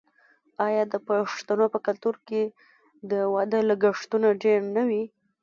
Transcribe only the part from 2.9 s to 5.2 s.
د واده لګښتونه ډیر نه وي؟